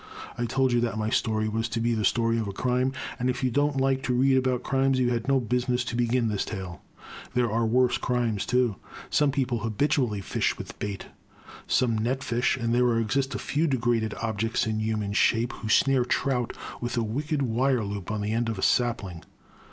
[0.35, 3.29] I told you that my story was to be the story of a crime, and
[3.29, 6.43] if you don't like to read about crimes, you had no business to begin this
[6.43, 6.81] tale.
[7.35, 8.77] There are worse crimes too,—
[9.11, 11.05] some people habitually fish with bait;
[11.67, 16.03] some net fish, and there exist a few degraded objects in human shape who snare
[16.03, 19.23] trout with a wicked wire loop on the end of a sapling.